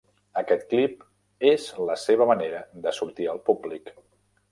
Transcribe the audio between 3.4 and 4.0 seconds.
públic.